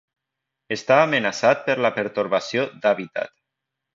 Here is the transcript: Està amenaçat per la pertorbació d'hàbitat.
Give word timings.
Està 0.75 0.95
amenaçat 1.01 1.61
per 1.69 1.75
la 1.87 1.93
pertorbació 1.99 2.65
d'hàbitat. 2.87 3.37